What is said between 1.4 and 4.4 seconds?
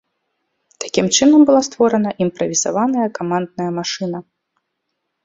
была створана імправізаваная камандная машына.